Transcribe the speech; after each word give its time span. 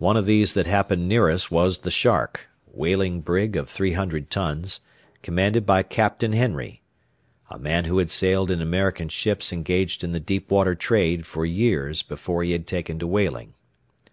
One 0.00 0.16
of 0.16 0.26
these 0.26 0.54
that 0.54 0.66
happened 0.66 1.06
near 1.08 1.30
us 1.30 1.48
was 1.48 1.78
the 1.78 1.92
Shark, 1.92 2.48
whaling 2.66 3.20
brig 3.20 3.54
of 3.54 3.68
three 3.70 3.92
hundred 3.92 4.32
tons, 4.32 4.80
commanded 5.22 5.64
by 5.64 5.84
Captain 5.84 6.32
Henry, 6.32 6.82
a 7.48 7.56
man 7.56 7.84
who 7.84 7.98
had 7.98 8.10
sailed 8.10 8.50
in 8.50 8.60
American 8.60 9.08
ships 9.08 9.52
engaged 9.52 10.02
in 10.02 10.10
the 10.10 10.18
deep 10.18 10.50
water 10.50 10.74
trade 10.74 11.24
for 11.24 11.46
years 11.46 12.02
before 12.02 12.42
he 12.42 12.50
had 12.50 12.66
taken 12.66 12.98
to 12.98 13.06
whaling. 13.06 13.54